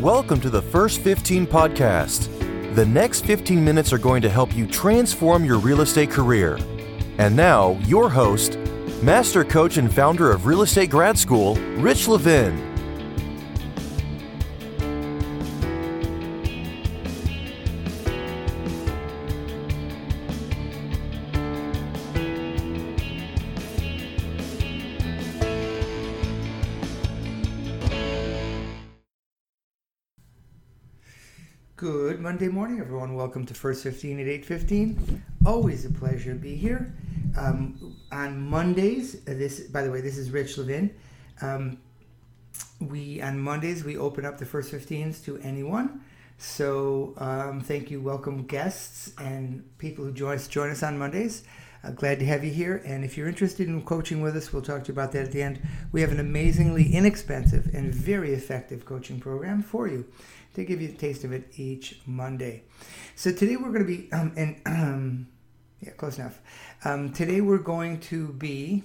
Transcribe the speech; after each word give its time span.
Welcome 0.00 0.40
to 0.40 0.48
the 0.48 0.62
First 0.62 1.02
15 1.02 1.46
podcast. 1.46 2.74
The 2.74 2.86
next 2.86 3.26
15 3.26 3.62
minutes 3.62 3.92
are 3.92 3.98
going 3.98 4.22
to 4.22 4.30
help 4.30 4.56
you 4.56 4.66
transform 4.66 5.44
your 5.44 5.58
real 5.58 5.82
estate 5.82 6.10
career. 6.10 6.58
And 7.18 7.36
now, 7.36 7.72
your 7.84 8.08
host, 8.08 8.56
Master 9.02 9.44
Coach 9.44 9.76
and 9.76 9.92
founder 9.92 10.30
of 10.30 10.46
Real 10.46 10.62
Estate 10.62 10.88
Grad 10.88 11.18
School, 11.18 11.56
Rich 11.76 12.08
Levin. 12.08 12.69
Good 31.80 32.20
Monday 32.20 32.48
morning, 32.48 32.78
everyone. 32.78 33.14
Welcome 33.14 33.46
to 33.46 33.54
First 33.54 33.84
15 33.84 34.20
at 34.20 34.26
8:15. 34.26 35.22
Always 35.46 35.86
a 35.86 35.90
pleasure 35.90 36.34
to 36.34 36.38
be 36.38 36.54
here. 36.54 36.92
Um, 37.38 37.96
on 38.12 38.38
Mondays, 38.38 39.14
uh, 39.26 39.32
this 39.32 39.60
by 39.60 39.84
the 39.84 39.90
way, 39.90 40.02
this 40.02 40.18
is 40.18 40.30
Rich 40.30 40.58
Levin. 40.58 40.90
Um, 41.40 41.78
we 42.80 43.22
on 43.22 43.40
Mondays 43.40 43.82
we 43.82 43.96
open 43.96 44.26
up 44.26 44.36
the 44.36 44.44
First 44.44 44.70
15s 44.70 45.24
to 45.24 45.38
anyone. 45.38 46.02
So 46.36 47.14
um, 47.16 47.62
thank 47.62 47.90
you, 47.90 48.02
welcome 48.02 48.42
guests 48.42 49.14
and 49.16 49.64
people 49.78 50.04
who 50.04 50.12
join 50.12 50.34
us 50.34 50.48
join 50.48 50.68
us 50.68 50.82
on 50.82 50.98
Mondays. 50.98 51.44
Uh, 51.82 51.90
glad 51.90 52.18
to 52.18 52.26
have 52.26 52.44
you 52.44 52.50
here. 52.50 52.82
And 52.84 53.04
if 53.04 53.16
you're 53.16 53.28
interested 53.28 53.66
in 53.68 53.82
coaching 53.82 54.20
with 54.20 54.36
us, 54.36 54.52
we'll 54.52 54.62
talk 54.62 54.84
to 54.84 54.88
you 54.88 54.92
about 54.92 55.12
that 55.12 55.26
at 55.26 55.32
the 55.32 55.42
end. 55.42 55.62
We 55.92 56.02
have 56.02 56.12
an 56.12 56.20
amazingly 56.20 56.92
inexpensive 56.94 57.70
and 57.74 57.94
very 57.94 58.34
effective 58.34 58.84
coaching 58.84 59.18
program 59.18 59.62
for 59.62 59.88
you 59.88 60.04
to 60.54 60.64
give 60.64 60.82
you 60.82 60.90
a 60.90 60.92
taste 60.92 61.24
of 61.24 61.32
it 61.32 61.48
each 61.56 62.00
Monday. 62.06 62.64
So 63.14 63.32
today 63.32 63.56
we're 63.56 63.72
going 63.72 63.86
to 63.86 63.96
be, 63.96 64.12
um, 64.12 64.32
and 64.36 64.60
um, 64.66 65.28
yeah, 65.80 65.92
close 65.92 66.18
enough. 66.18 66.40
Um, 66.84 67.12
today 67.12 67.40
we're 67.40 67.58
going 67.58 68.00
to 68.00 68.28
be. 68.28 68.84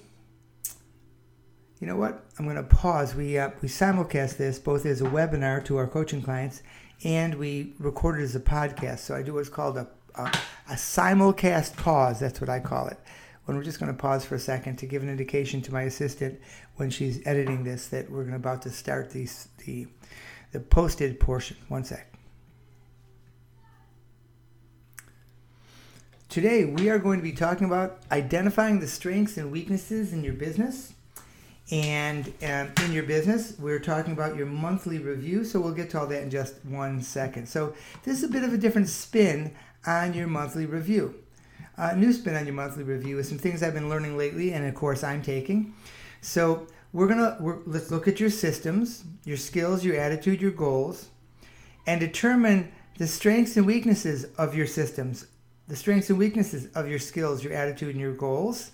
You 1.78 1.86
know 1.86 1.96
what? 1.96 2.24
I'm 2.38 2.46
going 2.46 2.56
to 2.56 2.62
pause. 2.62 3.14
We 3.14 3.36
uh, 3.36 3.50
we 3.60 3.68
simulcast 3.68 4.38
this 4.38 4.58
both 4.58 4.86
as 4.86 5.02
a 5.02 5.04
webinar 5.04 5.62
to 5.66 5.76
our 5.76 5.86
coaching 5.86 6.22
clients, 6.22 6.62
and 7.04 7.34
we 7.34 7.74
record 7.78 8.18
it 8.18 8.22
as 8.22 8.34
a 8.34 8.40
podcast. 8.40 9.00
So 9.00 9.14
I 9.14 9.22
do 9.22 9.34
what's 9.34 9.50
called 9.50 9.76
a 9.76 9.86
a, 10.16 10.24
a 10.70 10.74
simulcast 10.74 11.76
pause. 11.76 12.20
That's 12.20 12.40
what 12.40 12.50
I 12.50 12.60
call 12.60 12.88
it. 12.88 12.98
When 13.44 13.56
we're 13.56 13.64
just 13.64 13.78
going 13.78 13.92
to 13.92 13.98
pause 13.98 14.24
for 14.24 14.34
a 14.34 14.40
second 14.40 14.76
to 14.78 14.86
give 14.86 15.02
an 15.02 15.08
indication 15.08 15.62
to 15.62 15.72
my 15.72 15.82
assistant 15.82 16.40
when 16.76 16.90
she's 16.90 17.24
editing 17.26 17.62
this 17.62 17.86
that 17.88 18.10
we're 18.10 18.34
about 18.34 18.62
to 18.62 18.70
start 18.70 19.10
these 19.10 19.48
the 19.64 19.86
the 20.52 20.60
posted 20.60 21.20
portion. 21.20 21.56
One 21.68 21.84
sec. 21.84 22.12
Today, 26.28 26.64
we 26.64 26.90
are 26.90 26.98
going 26.98 27.18
to 27.18 27.22
be 27.22 27.32
talking 27.32 27.66
about 27.66 28.00
identifying 28.10 28.80
the 28.80 28.86
strengths 28.86 29.36
and 29.36 29.50
weaknesses 29.50 30.12
in 30.12 30.24
your 30.24 30.34
business. 30.34 30.92
And 31.70 32.32
um, 32.42 32.72
in 32.84 32.92
your 32.92 33.02
business, 33.04 33.54
we're 33.58 33.80
talking 33.80 34.12
about 34.12 34.36
your 34.36 34.46
monthly 34.46 34.98
review. 34.98 35.44
So 35.44 35.60
we'll 35.60 35.72
get 35.72 35.90
to 35.90 36.00
all 36.00 36.06
that 36.06 36.22
in 36.22 36.30
just 36.30 36.64
one 36.64 37.02
second. 37.02 37.48
So 37.48 37.74
this 38.04 38.18
is 38.18 38.24
a 38.24 38.28
bit 38.28 38.44
of 38.44 38.52
a 38.52 38.58
different 38.58 38.88
spin 38.88 39.54
on 39.86 40.14
your 40.14 40.26
monthly 40.26 40.66
review. 40.66 41.14
Uh, 41.78 41.94
new 41.94 42.12
spin 42.12 42.34
on 42.34 42.46
your 42.46 42.54
monthly 42.54 42.82
review 42.82 43.18
is 43.18 43.28
some 43.28 43.38
things 43.38 43.62
I've 43.62 43.74
been 43.74 43.88
learning 43.88 44.16
lately, 44.16 44.52
and 44.52 44.66
of 44.66 44.74
course, 44.74 45.04
I'm 45.04 45.22
taking. 45.22 45.74
So 46.22 46.66
we're 46.92 47.08
gonna 47.08 47.36
we're, 47.38 47.58
let's 47.66 47.90
look 47.90 48.08
at 48.08 48.18
your 48.18 48.30
systems, 48.30 49.04
your 49.24 49.36
skills, 49.36 49.84
your 49.84 49.96
attitude, 49.96 50.40
your 50.40 50.50
goals, 50.50 51.10
and 51.86 52.00
determine 52.00 52.72
the 52.98 53.06
strengths 53.06 53.56
and 53.56 53.66
weaknesses 53.66 54.24
of 54.38 54.54
your 54.54 54.66
systems, 54.66 55.26
the 55.68 55.76
strengths 55.76 56.08
and 56.08 56.18
weaknesses 56.18 56.68
of 56.74 56.88
your 56.88 56.98
skills, 56.98 57.44
your 57.44 57.52
attitude, 57.52 57.90
and 57.90 58.00
your 58.00 58.14
goals. 58.14 58.70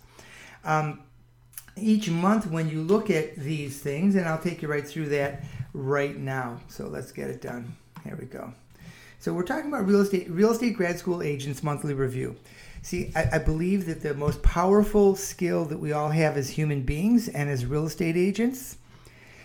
Um, 0.64 1.02
each 1.76 2.08
month, 2.08 2.46
when 2.46 2.68
you 2.68 2.82
look 2.82 3.10
at 3.10 3.34
these 3.36 3.80
things, 3.80 4.14
and 4.14 4.28
I'll 4.28 4.40
take 4.40 4.62
you 4.62 4.68
right 4.68 4.86
through 4.86 5.08
that 5.08 5.42
right 5.72 6.16
now. 6.16 6.60
So 6.68 6.86
let's 6.86 7.10
get 7.10 7.30
it 7.30 7.40
done. 7.40 7.74
Here 8.04 8.16
we 8.16 8.26
go. 8.26 8.52
So 9.22 9.32
we're 9.32 9.44
talking 9.44 9.68
about 9.68 9.86
real 9.86 10.00
estate 10.00 10.28
real 10.28 10.50
estate 10.50 10.76
grad 10.76 10.98
school 10.98 11.22
agents 11.22 11.62
monthly 11.62 11.94
review. 11.94 12.34
See, 12.82 13.12
I, 13.14 13.34
I, 13.34 13.38
believe 13.38 13.86
that 13.86 14.02
the 14.02 14.14
most 14.14 14.42
powerful 14.42 15.14
skill 15.14 15.64
that 15.66 15.78
we 15.78 15.92
all 15.92 16.08
have 16.08 16.36
as 16.36 16.50
human 16.50 16.82
beings 16.82 17.28
and 17.28 17.48
as 17.48 17.64
real 17.64 17.86
estate 17.86 18.16
agents 18.16 18.78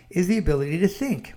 is 0.10 0.28
the 0.28 0.40
ability 0.40 0.80
to 0.80 0.88
think. 0.88 1.36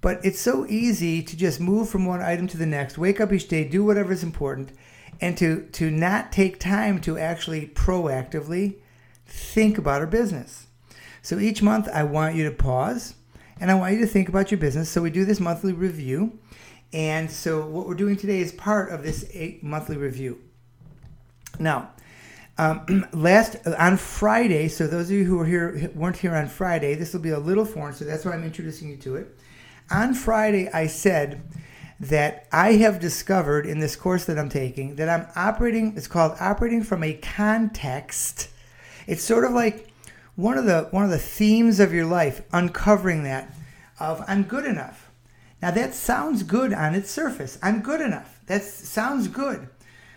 But 0.00 0.18
it's 0.24 0.40
so 0.40 0.66
easy 0.66 1.22
to 1.22 1.36
just 1.36 1.60
move 1.60 1.88
from 1.88 2.06
one 2.06 2.20
item 2.20 2.48
to 2.48 2.56
the 2.56 2.66
next, 2.66 2.98
wake 2.98 3.20
up 3.20 3.32
each 3.32 3.46
day, 3.46 3.62
do 3.62 3.84
whatever 3.84 4.12
is 4.12 4.24
important, 4.24 4.72
and 5.20 5.38
to, 5.38 5.68
to 5.74 5.92
not 5.92 6.32
take 6.32 6.58
time 6.58 7.00
to 7.02 7.16
actually 7.16 7.68
proactively 7.68 8.78
think 9.26 9.78
about 9.78 10.00
our 10.00 10.08
business. 10.08 10.66
So 11.22 11.38
each 11.38 11.62
month, 11.62 11.88
I 11.94 12.02
want 12.02 12.34
you 12.34 12.42
to 12.50 12.56
pause 12.56 13.14
and 13.60 13.70
I 13.70 13.74
want 13.74 13.94
you 13.94 14.00
to 14.00 14.08
think 14.08 14.28
about 14.28 14.50
your 14.50 14.58
business. 14.58 14.90
So 14.90 15.02
we 15.02 15.10
do 15.10 15.24
this 15.24 15.38
monthly 15.38 15.72
review. 15.72 16.36
And 16.94 17.28
so 17.28 17.66
what 17.66 17.88
we're 17.88 17.94
doing 17.94 18.16
today 18.16 18.38
is 18.38 18.52
part 18.52 18.92
of 18.92 19.02
this 19.02 19.28
monthly 19.62 19.96
review. 19.96 20.40
Now, 21.58 21.90
um, 22.56 23.08
last 23.12 23.56
on 23.66 23.96
Friday, 23.96 24.68
so 24.68 24.86
those 24.86 25.06
of 25.06 25.16
you 25.16 25.24
who 25.24 25.36
were 25.36 25.44
here 25.44 25.90
weren't 25.96 26.16
here 26.16 26.36
on 26.36 26.46
Friday, 26.46 26.94
this 26.94 27.12
will 27.12 27.20
be 27.20 27.30
a 27.30 27.38
little 27.38 27.64
foreign, 27.64 27.94
so 27.94 28.04
that's 28.04 28.24
why 28.24 28.32
I'm 28.32 28.44
introducing 28.44 28.88
you 28.88 28.96
to 28.98 29.16
it. 29.16 29.36
On 29.90 30.14
Friday, 30.14 30.70
I 30.70 30.86
said 30.86 31.42
that 31.98 32.46
I 32.52 32.74
have 32.74 33.00
discovered 33.00 33.66
in 33.66 33.80
this 33.80 33.96
course 33.96 34.24
that 34.26 34.38
I'm 34.38 34.48
taking 34.48 34.94
that 34.94 35.08
I'm 35.08 35.26
operating. 35.34 35.96
It's 35.96 36.06
called 36.06 36.36
operating 36.38 36.84
from 36.84 37.02
a 37.02 37.14
context. 37.14 38.50
It's 39.08 39.24
sort 39.24 39.44
of 39.44 39.50
like 39.50 39.88
one 40.36 40.58
of 40.58 40.64
the 40.64 40.86
one 40.92 41.04
of 41.04 41.10
the 41.10 41.18
themes 41.18 41.80
of 41.80 41.92
your 41.92 42.06
life, 42.06 42.42
uncovering 42.52 43.24
that 43.24 43.52
of 43.98 44.22
I'm 44.28 44.44
good 44.44 44.64
enough. 44.64 45.10
Now 45.64 45.70
that 45.70 45.94
sounds 45.94 46.42
good 46.42 46.74
on 46.74 46.94
its 46.94 47.10
surface. 47.10 47.58
I'm 47.62 47.80
good 47.80 48.02
enough. 48.02 48.38
That 48.48 48.62
sounds 48.62 49.28
good. 49.28 49.66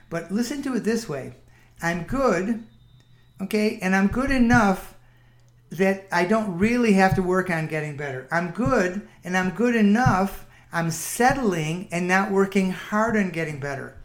But 0.10 0.30
listen 0.30 0.62
to 0.64 0.76
it 0.76 0.84
this 0.84 1.08
way 1.08 1.36
I'm 1.82 2.04
good, 2.04 2.66
okay, 3.40 3.80
and 3.82 3.96
I'm 3.96 4.08
good 4.08 4.30
enough 4.30 4.96
that 5.70 6.06
I 6.12 6.26
don't 6.26 6.58
really 6.58 6.92
have 6.94 7.16
to 7.16 7.24
work 7.24 7.50
on 7.50 7.68
getting 7.68 7.96
better. 7.96 8.28
I'm 8.30 8.52
good, 8.52 9.08
and 9.24 9.38
I'm 9.38 9.52
good 9.52 9.78
enough. 9.78 10.46
I'm 10.74 10.92
settling 10.92 11.88
and 11.94 12.10
not 12.10 12.30
working 12.30 12.72
hard 12.72 13.16
on 13.16 13.30
getting 13.30 13.62
better. 13.62 13.96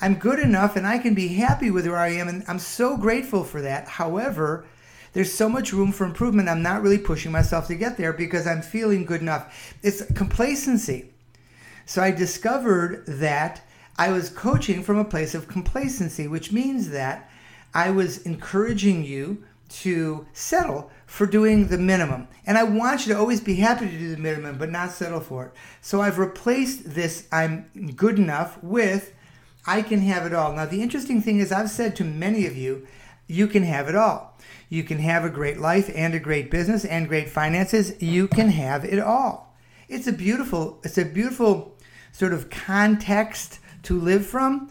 I'm 0.00 0.14
good 0.14 0.38
enough 0.38 0.76
and 0.76 0.86
I 0.86 0.98
can 0.98 1.14
be 1.14 1.34
happy 1.34 1.72
with 1.72 1.84
where 1.84 1.96
I 1.96 2.10
am, 2.10 2.28
and 2.28 2.44
I'm 2.46 2.60
so 2.60 2.96
grateful 2.96 3.42
for 3.42 3.60
that. 3.62 3.88
However, 3.88 4.66
there's 5.12 5.32
so 5.32 5.48
much 5.48 5.72
room 5.72 5.92
for 5.92 6.04
improvement. 6.04 6.48
I'm 6.48 6.62
not 6.62 6.82
really 6.82 6.98
pushing 6.98 7.32
myself 7.32 7.66
to 7.68 7.74
get 7.74 7.96
there 7.96 8.12
because 8.12 8.46
I'm 8.46 8.62
feeling 8.62 9.04
good 9.04 9.20
enough. 9.20 9.74
It's 9.82 10.04
complacency. 10.12 11.10
So 11.84 12.02
I 12.02 12.10
discovered 12.10 13.04
that 13.06 13.62
I 13.98 14.10
was 14.10 14.30
coaching 14.30 14.82
from 14.82 14.98
a 14.98 15.04
place 15.04 15.34
of 15.34 15.48
complacency, 15.48 16.26
which 16.26 16.52
means 16.52 16.90
that 16.90 17.30
I 17.74 17.90
was 17.90 18.18
encouraging 18.22 19.04
you 19.04 19.44
to 19.68 20.26
settle 20.32 20.90
for 21.06 21.26
doing 21.26 21.68
the 21.68 21.78
minimum. 21.78 22.28
And 22.46 22.58
I 22.58 22.62
want 22.62 23.06
you 23.06 23.12
to 23.12 23.18
always 23.18 23.40
be 23.40 23.56
happy 23.56 23.88
to 23.88 23.98
do 23.98 24.14
the 24.14 24.20
minimum, 24.20 24.58
but 24.58 24.70
not 24.70 24.90
settle 24.90 25.20
for 25.20 25.46
it. 25.46 25.52
So 25.80 26.00
I've 26.00 26.18
replaced 26.18 26.94
this 26.94 27.26
I'm 27.32 27.92
good 27.96 28.18
enough 28.18 28.62
with 28.62 29.14
I 29.66 29.82
can 29.82 30.00
have 30.00 30.26
it 30.26 30.34
all. 30.34 30.52
Now, 30.52 30.66
the 30.66 30.82
interesting 30.82 31.22
thing 31.22 31.38
is, 31.38 31.52
I've 31.52 31.70
said 31.70 31.94
to 31.96 32.04
many 32.04 32.46
of 32.46 32.56
you, 32.56 32.86
you 33.28 33.46
can 33.46 33.62
have 33.62 33.88
it 33.88 33.94
all. 33.94 34.31
You 34.72 34.84
can 34.84 35.00
have 35.00 35.22
a 35.22 35.28
great 35.28 35.58
life 35.60 35.90
and 35.94 36.14
a 36.14 36.18
great 36.18 36.50
business 36.50 36.86
and 36.86 37.06
great 37.06 37.28
finances. 37.28 38.00
You 38.00 38.26
can 38.26 38.48
have 38.48 38.86
it 38.86 38.98
all. 38.98 39.54
It's 39.86 40.06
a 40.06 40.14
beautiful, 40.14 40.80
it's 40.82 40.96
a 40.96 41.04
beautiful 41.04 41.76
sort 42.10 42.32
of 42.32 42.48
context 42.48 43.58
to 43.82 44.00
live 44.00 44.24
from. 44.24 44.70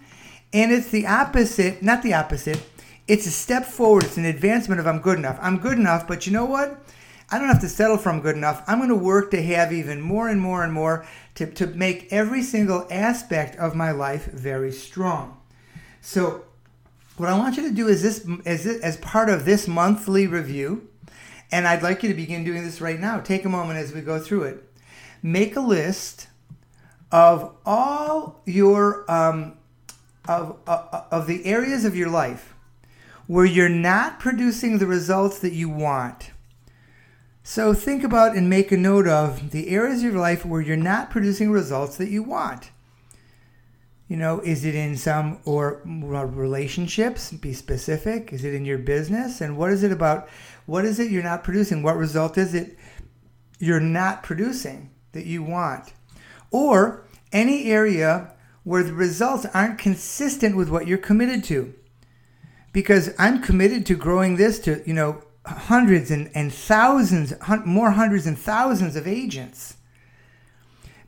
And 0.54 0.72
it's 0.72 0.90
the 0.90 1.06
opposite, 1.06 1.84
not 1.84 2.02
the 2.02 2.16
opposite, 2.16 2.64
it's 3.08 3.28
a 3.28 3.32
step 3.32 3.64
forward. 3.64 4.06
It's 4.06 4.18
an 4.18 4.26
advancement 4.26 4.82
of 4.82 4.88
I'm 4.88 5.02
good 5.02 5.20
enough. 5.20 5.38
I'm 5.40 5.60
good 5.60 5.78
enough, 5.78 6.08
but 6.08 6.26
you 6.26 6.34
know 6.34 6.46
what? 6.46 6.84
I 7.30 7.38
don't 7.38 7.50
have 7.50 7.62
to 7.62 7.70
settle 7.70 8.00
for 8.00 8.10
I'm 8.10 8.22
good 8.22 8.36
enough. 8.36 8.64
I'm 8.66 8.80
going 8.80 8.90
to 8.90 8.96
work 8.96 9.30
to 9.32 9.44
have 9.44 9.72
even 9.72 10.02
more 10.02 10.30
and 10.30 10.42
more 10.42 10.64
and 10.64 10.74
more 10.74 11.06
to, 11.36 11.46
to 11.46 11.68
make 11.68 12.12
every 12.12 12.42
single 12.42 12.88
aspect 12.90 13.56
of 13.58 13.76
my 13.76 13.92
life 13.92 14.26
very 14.32 14.72
strong. 14.72 15.38
So, 16.02 16.46
what 17.18 17.30
I 17.30 17.38
want 17.38 17.58
you 17.58 17.64
to 17.70 17.76
do 17.76 17.88
is 17.88 18.02
this 18.04 18.28
as, 18.46 18.66
as 18.66 18.98
part 18.98 19.30
of 19.30 19.46
this 19.46 19.68
monthly 19.68 20.28
review, 20.28 20.88
and 21.52 21.68
I'd 21.68 21.84
like 21.84 22.04
you 22.04 22.10
to 22.10 22.16
begin 22.16 22.44
doing 22.44 22.64
this 22.64 22.82
right 22.82 23.00
now. 23.00 23.20
Take 23.20 23.46
a 23.46 23.50
moment 23.50 23.80
as 23.80 23.94
we 23.94 24.02
go 24.02 24.20
through 24.20 24.44
it. 24.44 24.64
Make 25.22 25.56
a 25.56 25.62
list 25.62 26.28
of 27.12 27.54
all 27.66 28.42
your 28.46 29.10
um, 29.12 29.58
of, 30.28 30.58
uh, 30.68 31.04
of 31.12 31.28
the 31.28 31.46
areas 31.46 31.86
of 31.86 31.96
your 31.96 32.10
life 32.10 32.54
where 33.28 33.46
you're 33.46 33.70
not 33.70 34.20
producing 34.20 34.78
the 34.78 34.88
results 34.88 35.40
that 35.40 35.54
you 35.54 35.70
want 35.70 36.32
So 37.44 37.74
think 37.74 38.04
about 38.04 38.36
and 38.36 38.50
make 38.50 38.72
a 38.72 38.78
note 38.78 39.08
of 39.08 39.52
the 39.52 39.70
areas 39.70 40.00
of 40.04 40.14
your 40.14 40.22
life 40.22 40.46
where 40.46 40.62
you're 40.62 40.78
not 40.78 41.10
producing 41.10 41.52
results 41.52 41.98
that 41.98 42.10
you 42.10 42.24
want. 42.24 42.72
You 44.12 44.18
know, 44.18 44.42
is 44.42 44.66
it 44.66 44.76
in 44.76 44.98
some 44.98 45.40
or 45.46 45.82
uh, 45.86 46.26
relationships? 46.26 47.32
Be 47.32 47.54
specific. 47.54 48.34
Is 48.34 48.44
it 48.44 48.54
in 48.54 48.66
your 48.66 48.78
business? 48.78 49.40
And 49.40 49.56
what 49.56 49.72
is 49.72 49.84
it 49.84 49.92
about? 49.94 50.28
What 50.66 50.84
is 50.84 51.00
it 51.00 51.10
you're 51.10 51.24
not 51.24 51.46
producing? 51.46 51.82
What 51.82 51.96
result 51.96 52.38
is 52.38 52.54
it 52.54 52.78
you're 53.58 53.80
not 53.80 54.22
producing 54.22 54.90
that 55.14 55.26
you 55.26 55.44
want? 55.44 55.94
Or 56.52 57.06
any 57.32 57.72
area 57.72 58.34
where 58.66 58.84
the 58.84 58.92
results 58.92 59.46
aren't 59.54 59.78
consistent 59.78 60.58
with 60.58 60.68
what 60.68 60.88
you're 60.88 60.98
committed 60.98 61.46
to. 61.46 61.74
Because 62.74 63.16
I'm 63.18 63.42
committed 63.42 63.86
to 63.86 63.96
growing 63.96 64.36
this 64.36 64.60
to, 64.60 64.84
you 64.86 64.94
know, 64.94 65.24
hundreds 65.46 66.12
and, 66.12 66.30
and 66.36 66.54
thousands, 66.54 67.34
more 67.66 67.92
hundreds 67.92 68.28
and 68.28 68.38
thousands 68.38 68.98
of 68.98 69.08
agents. 69.08 69.78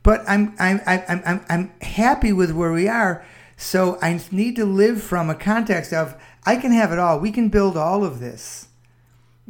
But 0.04 0.22
I'm, 0.28 0.54
I'm, 0.60 0.80
I'm, 0.86 1.22
I'm, 1.26 1.44
I'm 1.48 1.72
happy 1.80 2.32
with 2.32 2.52
where 2.52 2.72
we 2.72 2.86
are. 2.86 3.26
So 3.56 3.98
I 4.00 4.20
need 4.30 4.54
to 4.56 4.64
live 4.64 5.02
from 5.02 5.28
a 5.28 5.34
context 5.34 5.92
of 5.92 6.14
I 6.44 6.54
can 6.56 6.70
have 6.70 6.92
it 6.92 7.00
all. 7.00 7.18
We 7.18 7.32
can 7.32 7.48
build 7.48 7.76
all 7.76 8.04
of 8.04 8.20
this. 8.20 8.68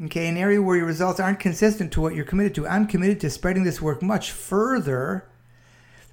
Okay, 0.04 0.26
an 0.26 0.38
area 0.38 0.62
where 0.62 0.76
your 0.76 0.86
results 0.86 1.20
aren't 1.20 1.40
consistent 1.40 1.92
to 1.92 2.00
what 2.00 2.14
you're 2.14 2.24
committed 2.24 2.54
to. 2.54 2.66
I'm 2.66 2.86
committed 2.86 3.20
to 3.20 3.30
spreading 3.30 3.64
this 3.64 3.82
work 3.82 4.02
much 4.02 4.32
further 4.32 5.28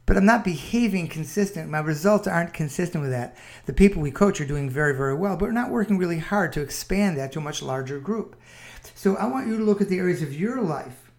but 0.05 0.17
I'm 0.17 0.25
not 0.25 0.44
behaving 0.44 1.07
consistent. 1.07 1.69
My 1.69 1.79
results 1.79 2.27
aren't 2.27 2.53
consistent 2.53 3.01
with 3.01 3.11
that. 3.11 3.37
The 3.65 3.71
people 3.71 4.01
we 4.01 4.11
coach 4.11 4.41
are 4.41 4.45
doing 4.45 4.69
very, 4.69 4.94
very 4.94 5.13
well, 5.13 5.37
but 5.37 5.45
we're 5.45 5.53
not 5.53 5.69
working 5.69 5.97
really 5.97 6.19
hard 6.19 6.51
to 6.53 6.61
expand 6.61 7.17
that 7.17 7.31
to 7.31 7.39
a 7.39 7.41
much 7.41 7.61
larger 7.61 7.97
group. 7.97 8.35
So 8.95 9.15
I 9.15 9.25
want 9.27 9.47
you 9.47 9.57
to 9.57 9.63
look 9.63 9.79
at 9.79 9.89
the 9.89 9.99
areas 9.99 10.21
of 10.21 10.37
your 10.37 10.61
life 10.61 11.11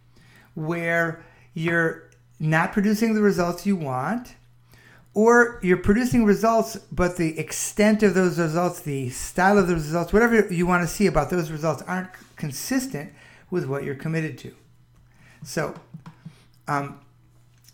where 0.55 1.25
you're 1.55 2.11
not 2.43 2.73
producing 2.73 3.15
the 3.15 3.23
results 3.23 3.65
you 3.65 3.77
want, 3.77 4.35
or 5.15 5.61
you're 5.63 5.77
producing 5.77 6.25
results, 6.25 6.77
but 6.91 7.17
the 7.17 7.39
extent 7.39 8.03
of 8.03 8.15
those 8.15 8.39
results, 8.39 8.81
the 8.81 9.11
style 9.11 9.59
of 9.59 9.69
those 9.69 9.85
results, 9.85 10.13
whatever 10.13 10.53
you 10.53 10.67
want 10.67 10.83
to 10.83 10.93
see 10.93 11.07
about 11.07 11.31
those 11.31 11.51
results 11.53 11.83
aren't 11.87 12.11
consistent 12.35 13.13
with 13.49 13.67
what 13.67 13.85
you're 13.85 13.95
committed 13.95 14.37
to. 14.39 14.53
So, 15.45 15.75
um, 16.67 16.99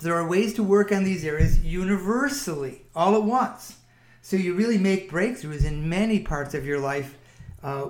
there 0.01 0.15
are 0.15 0.29
ways 0.29 0.53
to 0.55 0.63
work 0.63 0.93
on 0.93 1.05
these 1.05 1.25
areas 1.25 1.65
universally, 1.65 2.83
all 2.95 3.17
at 3.17 3.23
once. 3.23 3.79
So 4.21 4.37
you 4.37 4.55
really 4.55 4.79
make 4.79 5.11
breakthroughs 5.11 5.65
in 5.65 5.89
many 5.89 6.21
parts 6.21 6.55
of 6.55 6.67
your 6.67 6.79
life 6.79 7.17
uh, 7.63 7.89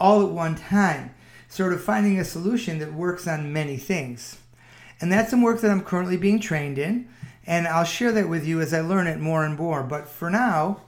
all 0.00 0.26
at 0.26 0.32
one 0.32 0.56
time, 0.56 1.14
sort 1.48 1.72
of 1.72 1.82
finding 1.82 2.18
a 2.18 2.24
solution 2.24 2.80
that 2.80 2.92
works 2.92 3.28
on 3.28 3.52
many 3.52 3.76
things. 3.76 4.38
And 5.00 5.12
that's 5.12 5.30
some 5.30 5.42
work 5.42 5.60
that 5.60 5.70
I'm 5.70 5.82
currently 5.82 6.16
being 6.16 6.40
trained 6.40 6.78
in, 6.78 7.08
and 7.46 7.66
I'll 7.68 7.84
share 7.84 8.12
that 8.12 8.28
with 8.28 8.46
you 8.46 8.60
as 8.60 8.74
I 8.74 8.80
learn 8.80 9.06
it 9.06 9.20
more 9.20 9.44
and 9.44 9.56
more. 9.56 9.82
But 9.82 10.08
for 10.08 10.28
now, 10.28 10.80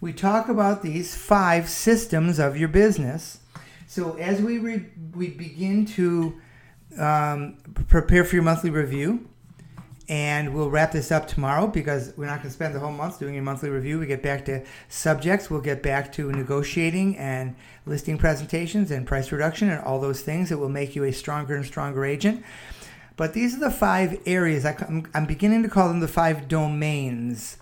we 0.00 0.12
talk 0.12 0.48
about 0.48 0.82
these 0.82 1.16
five 1.16 1.68
systems 1.68 2.38
of 2.38 2.56
your 2.56 2.68
business. 2.68 3.40
So 3.86 4.16
as 4.16 4.40
we 4.40 4.58
re- 4.58 4.86
we 5.14 5.28
begin 5.28 5.86
to 5.86 6.40
um, 6.98 7.56
prepare 7.88 8.24
for 8.24 8.36
your 8.36 8.44
monthly 8.44 8.70
review, 8.70 9.26
and 10.08 10.54
we'll 10.54 10.70
wrap 10.70 10.92
this 10.92 11.12
up 11.12 11.28
tomorrow 11.28 11.66
because 11.66 12.14
we're 12.16 12.26
not 12.26 12.38
going 12.38 12.48
to 12.48 12.54
spend 12.54 12.74
the 12.74 12.80
whole 12.80 12.92
month 12.92 13.18
doing 13.18 13.36
a 13.36 13.42
monthly 13.42 13.68
review. 13.68 13.98
We 13.98 14.06
get 14.06 14.22
back 14.22 14.46
to 14.46 14.64
subjects. 14.88 15.50
We'll 15.50 15.60
get 15.60 15.82
back 15.82 16.12
to 16.14 16.32
negotiating 16.32 17.18
and 17.18 17.54
listing 17.84 18.16
presentations 18.16 18.90
and 18.90 19.06
price 19.06 19.30
reduction 19.32 19.68
and 19.68 19.82
all 19.84 20.00
those 20.00 20.22
things 20.22 20.48
that 20.48 20.56
will 20.58 20.70
make 20.70 20.96
you 20.96 21.04
a 21.04 21.12
stronger 21.12 21.56
and 21.56 21.64
stronger 21.64 22.06
agent. 22.06 22.42
But 23.18 23.34
these 23.34 23.56
are 23.56 23.60
the 23.60 23.70
five 23.70 24.20
areas. 24.26 24.64
I'm 24.64 25.26
beginning 25.26 25.64
to 25.64 25.68
call 25.68 25.88
them 25.88 25.98
the 25.98 26.08
five 26.08 26.46
domains. 26.48 27.58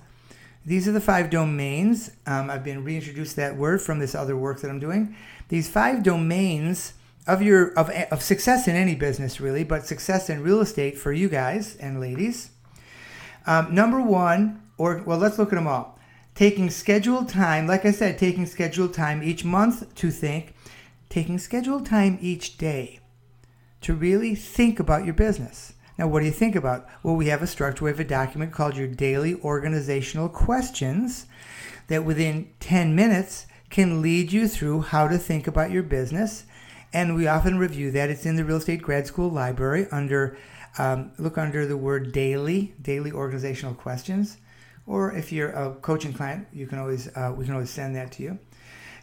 These 0.67 0.87
are 0.87 0.93
the 0.93 1.01
five 1.01 1.31
domains. 1.31 2.11
Um, 2.27 2.51
I've 2.51 2.63
been 2.63 2.85
reintroduced 2.85 3.37
that 3.37 3.57
word 3.57 3.81
from 3.81 3.99
this 3.99 4.15
other 4.15 4.37
work 4.37 4.61
that 4.61 4.71
I'm 4.71 4.79
doing. 4.79 5.17
These 5.49 5.71
five 5.71 6.03
domains 6.03 6.93
of 7.27 7.41
your 7.41 7.73
of, 7.73 7.89
of 7.89 8.23
success 8.23 8.69
in 8.69 8.77
any 8.77 8.95
business 8.95 9.41
really 9.41 9.65
but 9.65 9.85
success 9.85 10.31
in 10.31 10.43
real 10.43 10.61
estate 10.61 10.97
for 10.97 11.13
you 11.13 11.29
guys 11.29 11.77
and 11.77 12.01
ladies 12.01 12.51
um, 13.47 13.75
number 13.75 14.01
one 14.01 14.63
or 14.79 15.03
well 15.05 15.19
let's 15.19 15.39
look 15.39 15.53
at 15.53 15.57
them 15.57 15.67
all 15.67 15.99
taking 16.37 16.71
scheduled 16.71 17.29
time 17.29 17.67
like 17.67 17.85
i 17.85 17.91
said 17.91 18.17
taking 18.17 18.47
scheduled 18.47 18.95
time 18.95 19.25
each 19.25 19.45
month 19.45 19.93
to 19.97 20.11
think 20.11 20.55
taking 21.09 21.37
scheduled 21.37 21.85
time 21.85 22.17
each 22.21 22.57
day 22.59 23.01
to 23.87 23.95
really 23.95 24.35
think 24.35 24.79
about 24.79 25.05
your 25.05 25.15
business 25.15 25.73
now 25.99 26.07
what 26.07 26.21
do 26.21 26.27
you 26.27 26.33
think 26.33 26.55
about 26.55 26.87
well 27.03 27.17
we 27.17 27.29
have 27.29 27.43
a 27.43 27.47
structure 27.47 27.85
we 27.85 27.91
have 27.91 28.01
a 28.01 28.05
document 28.05 28.53
called 28.53 28.77
your 28.77 28.89
daily 28.89 29.35
organizational 29.43 30.29
questions 30.29 31.27
that 31.89 32.05
within 32.05 32.51
10 32.61 32.95
minutes 32.95 33.47
can 33.71 34.03
lead 34.03 34.33
you 34.33 34.47
through 34.47 34.81
how 34.81 35.09
to 35.09 35.19
think 35.19 35.47
about 35.47 35.71
your 35.71 35.83
business 35.83 36.45
and 36.97 37.15
we 37.15 37.27
often 37.27 37.59
review 37.59 37.91
that. 37.91 38.09
It's 38.09 38.25
in 38.25 38.37
the 38.37 38.45
Real 38.45 38.57
Estate 38.57 38.81
Grad 38.81 39.07
School 39.07 39.29
Library 39.29 39.87
under 39.93 40.39
um, 40.79 41.13
look 41.19 41.37
under 41.37 41.67
the 41.67 41.77
word 41.77 42.11
daily, 42.11 42.75
daily 42.81 43.13
organizational 43.13 43.75
questions, 43.75 44.39
or 44.87 45.13
if 45.13 45.31
you're 45.31 45.51
a 45.51 45.75
coaching 45.75 46.15
client, 46.15 46.49
you 46.55 46.67
can 46.67 46.79
always 46.79 47.15
uh, 47.15 47.35
we 47.37 47.45
can 47.45 47.53
always 47.53 47.69
send 47.69 47.97
that 47.97 48.13
to 48.13 48.23
you. 48.23 48.39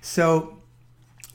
So 0.01 0.62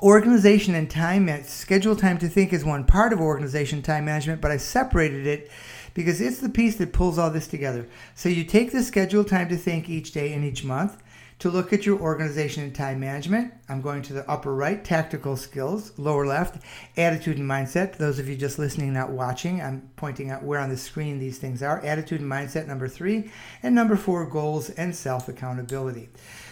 organization 0.01 0.75
and 0.75 0.89
time 0.89 1.43
schedule 1.43 1.97
time 1.97 2.19
to 2.19 2.29
think 2.29 2.53
is 2.53 2.65
one 2.65 2.85
part 2.85 3.13
of 3.13 3.21
organization 3.21 3.83
time 3.83 4.05
management 4.05 4.41
but 4.41 4.51
i 4.51 4.57
separated 4.57 5.27
it 5.27 5.51
because 5.93 6.21
it's 6.21 6.39
the 6.39 6.49
piece 6.49 6.77
that 6.77 6.93
pulls 6.93 7.19
all 7.19 7.31
this 7.31 7.49
together 7.49 7.87
so 8.15 8.29
you 8.29 8.45
take 8.45 8.71
the 8.71 8.83
schedule 8.83 9.25
time 9.25 9.49
to 9.49 9.57
think 9.57 9.89
each 9.89 10.13
day 10.13 10.33
and 10.33 10.45
each 10.45 10.63
month 10.63 11.03
to 11.39 11.51
look 11.51 11.73
at 11.73 11.87
your 11.87 12.01
organization 12.01 12.65
and 12.65 12.75
time 12.75 12.99
management, 12.99 13.55
I'm 13.69 13.81
going 13.81 14.03
to 14.03 14.13
the 14.13 14.29
upper 14.29 14.53
right, 14.53 14.85
tactical 14.85 15.37
skills, 15.37 15.97
lower 15.97 16.27
left, 16.27 16.61
attitude 16.97 17.39
and 17.39 17.49
mindset. 17.49 17.97
Those 17.97 18.19
of 18.19 18.29
you 18.29 18.37
just 18.37 18.59
listening, 18.59 18.93
not 18.93 19.11
watching, 19.11 19.63
I'm 19.63 19.89
pointing 19.95 20.31
out 20.31 20.43
where 20.43 20.59
on 20.59 20.69
the 20.69 20.77
screen 20.77 21.21
these 21.21 21.39
things 21.39 21.63
are. 21.63 21.79
Attitude 21.85 22.21
and 22.21 22.31
mindset, 22.31 22.67
number 22.67 22.89
three. 22.89 23.31
And 23.63 23.73
number 23.73 23.95
four, 23.95 24.27
goals 24.27 24.71
and 24.71 24.95
self 24.95 25.29
accountability. 25.29 26.09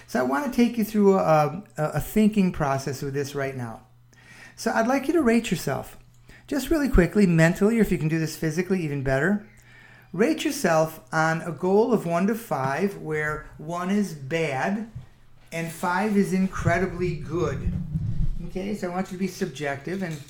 So 0.07 0.21
I 0.21 0.23
want 0.23 0.51
to 0.51 0.57
take 0.57 0.79
you 0.79 0.85
through 0.85 1.19
a, 1.19 1.63
a, 1.77 1.85
a 1.85 2.01
thinking 2.01 2.53
process 2.53 3.03
with 3.03 3.15
this 3.15 3.35
right 3.35 3.57
now. 3.57 3.83
So 4.55 4.73
I'd 4.73 4.87
like 4.87 5.09
you 5.09 5.13
to 5.15 5.23
rate 5.23 5.51
yourself. 5.51 5.99
Just 6.47 6.71
really 6.71 6.89
quickly, 6.89 7.27
mentally, 7.27 7.79
or 7.79 7.83
if 7.83 7.91
you 7.91 7.99
can 7.99 8.09
do 8.09 8.19
this 8.19 8.37
physically, 8.37 8.83
even 8.83 9.03
better. 9.03 9.47
Rate 10.13 10.45
yourself 10.45 11.01
on 11.13 11.43
a 11.43 11.51
goal 11.51 11.93
of 11.93 12.07
1 12.07 12.29
to 12.29 12.35
5, 12.35 12.99
where 12.99 13.51
1 13.59 13.91
is 13.91 14.15
bad 14.15 14.91
and 15.53 15.71
5 15.71 16.17
is 16.17 16.33
incredibly 16.33 17.17
good. 17.17 17.73
Okay, 18.47 18.75
so 18.75 18.89
I 18.89 18.95
want 18.95 19.09
you 19.09 19.19
to 19.19 19.19
be 19.19 19.29
subjective. 19.29 20.03
And 20.03 20.21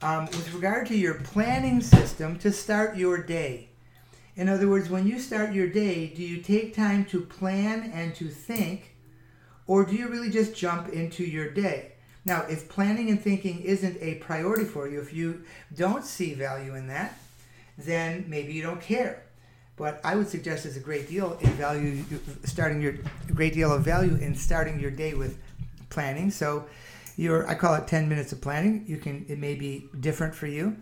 um, 0.00 0.24
with 0.26 0.52
regard 0.54 0.86
to 0.88 0.96
your 0.96 1.14
planning 1.14 1.80
system, 1.80 2.38
to 2.38 2.50
start 2.50 2.96
your 2.96 3.18
day. 3.18 3.68
In 4.34 4.48
other 4.48 4.68
words, 4.68 4.88
when 4.88 5.06
you 5.06 5.18
start 5.18 5.52
your 5.52 5.68
day, 5.68 6.06
do 6.08 6.22
you 6.22 6.38
take 6.38 6.74
time 6.74 7.04
to 7.06 7.20
plan 7.20 7.92
and 7.94 8.14
to 8.14 8.28
think, 8.28 8.91
or 9.66 9.84
do 9.84 9.94
you 9.94 10.08
really 10.08 10.30
just 10.30 10.54
jump 10.54 10.88
into 10.88 11.24
your 11.24 11.50
day? 11.50 11.92
Now, 12.24 12.42
if 12.48 12.68
planning 12.68 13.10
and 13.10 13.20
thinking 13.20 13.60
isn't 13.62 13.96
a 14.00 14.16
priority 14.16 14.64
for 14.64 14.88
you, 14.88 15.00
if 15.00 15.12
you 15.12 15.42
don't 15.76 16.04
see 16.04 16.34
value 16.34 16.74
in 16.74 16.86
that, 16.88 17.18
then 17.76 18.24
maybe 18.28 18.52
you 18.52 18.62
don't 18.62 18.80
care. 18.80 19.24
But 19.76 20.00
I 20.04 20.14
would 20.14 20.28
suggest 20.28 20.64
there's 20.64 20.76
a 20.76 20.80
great 20.80 21.08
deal 21.08 21.36
in 21.40 21.50
value, 21.52 22.04
starting 22.44 22.80
your 22.80 22.94
great 23.34 23.54
deal 23.54 23.72
of 23.72 23.82
value 23.82 24.14
in 24.16 24.34
starting 24.34 24.78
your 24.78 24.90
day 24.90 25.14
with 25.14 25.38
planning. 25.90 26.30
So, 26.30 26.66
your 27.16 27.48
I 27.48 27.54
call 27.54 27.74
it 27.74 27.86
10 27.86 28.08
minutes 28.08 28.32
of 28.32 28.40
planning. 28.40 28.84
You 28.86 28.98
can 28.98 29.26
it 29.28 29.38
may 29.38 29.54
be 29.54 29.88
different 29.98 30.34
for 30.34 30.46
you. 30.46 30.76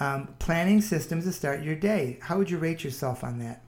Um, 0.00 0.34
planning 0.38 0.80
systems 0.80 1.24
to 1.24 1.32
start 1.32 1.62
your 1.62 1.74
day. 1.74 2.18
How 2.22 2.38
would 2.38 2.50
you 2.50 2.58
rate 2.58 2.84
yourself 2.84 3.24
on 3.24 3.38
that? 3.40 3.62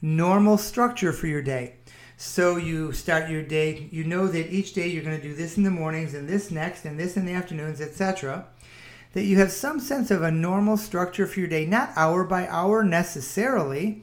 Normal 0.00 0.58
structure 0.58 1.12
for 1.12 1.26
your 1.26 1.42
day. 1.42 1.74
So 2.22 2.56
you 2.56 2.92
start 2.92 3.28
your 3.28 3.42
day. 3.42 3.88
You 3.90 4.04
know 4.04 4.26
that 4.26 4.52
each 4.52 4.74
day 4.74 4.88
you're 4.88 5.04
going 5.04 5.20
to 5.20 5.28
do 5.28 5.34
this 5.34 5.56
in 5.56 5.64
the 5.64 5.70
mornings 5.70 6.14
and 6.14 6.28
this 6.28 6.50
next 6.50 6.84
and 6.84 6.98
this 6.98 7.16
in 7.16 7.26
the 7.26 7.32
afternoons, 7.32 7.80
etc 7.80 8.46
that 9.12 9.24
you 9.24 9.38
have 9.38 9.52
some 9.52 9.78
sense 9.78 10.10
of 10.10 10.22
a 10.22 10.30
normal 10.30 10.76
structure 10.76 11.26
for 11.26 11.40
your 11.40 11.48
day, 11.48 11.66
not 11.66 11.92
hour 11.96 12.24
by 12.24 12.48
hour 12.48 12.82
necessarily, 12.82 14.02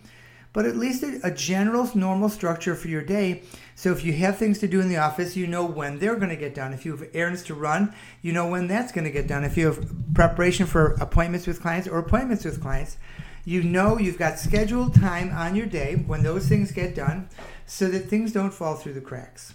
but 0.53 0.65
at 0.65 0.75
least 0.75 1.03
a, 1.03 1.31
general 1.31 1.89
normal 1.95 2.29
structure 2.29 2.75
for 2.75 2.87
your 2.87 3.03
day. 3.03 3.43
So 3.75 3.91
if 3.91 4.03
you 4.03 4.13
have 4.13 4.37
things 4.37 4.59
to 4.59 4.67
do 4.67 4.81
in 4.81 4.89
the 4.89 4.97
office, 4.97 5.35
you 5.35 5.47
know 5.47 5.65
when 5.65 5.99
they're 5.99 6.15
going 6.15 6.29
to 6.29 6.35
get 6.35 6.55
done. 6.55 6.73
If 6.73 6.85
you 6.85 6.95
have 6.95 7.07
errands 7.13 7.43
to 7.43 7.53
run, 7.53 7.93
you 8.21 8.33
know 8.33 8.47
when 8.47 8.67
that's 8.67 8.91
going 8.91 9.05
to 9.05 9.11
get 9.11 9.27
done. 9.27 9.43
If 9.43 9.57
you 9.57 9.67
have 9.67 10.13
preparation 10.13 10.65
for 10.65 10.93
appointments 10.93 11.47
with 11.47 11.61
clients 11.61 11.87
or 11.87 11.99
appointments 11.99 12.45
with 12.45 12.61
clients, 12.61 12.97
you 13.45 13.63
know 13.63 13.97
you've 13.97 14.17
got 14.17 14.39
scheduled 14.39 14.93
time 14.93 15.31
on 15.31 15.55
your 15.55 15.65
day 15.65 15.95
when 15.95 16.23
those 16.23 16.47
things 16.47 16.71
get 16.71 16.95
done 16.95 17.29
so 17.65 17.87
that 17.89 18.09
things 18.09 18.31
don't 18.31 18.53
fall 18.53 18.75
through 18.75 18.93
the 18.93 19.01
cracks. 19.01 19.53